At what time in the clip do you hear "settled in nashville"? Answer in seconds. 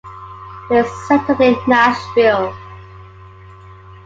1.07-2.57